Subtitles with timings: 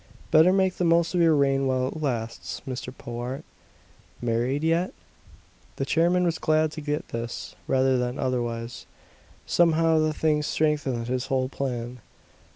[0.31, 2.91] Better make the most of your reign while it lasts, Mr.
[2.91, 3.43] Powart.
[4.19, 4.95] Married yet?
[5.75, 8.87] The chairman was glad to get this, rather than otherwise.
[9.45, 11.99] Somehow the thing strengthened his whole plan.